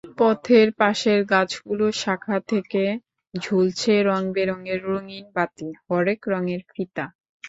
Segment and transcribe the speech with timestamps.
[0.19, 2.83] পথের পাশের গাছগুলোর শাখা থেকে
[3.33, 7.05] ঝুলছে রংবেরঙের রঙিন বাতি, হরেক রঙের ফিতা।